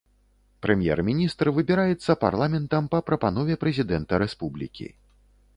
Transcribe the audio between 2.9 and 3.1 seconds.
па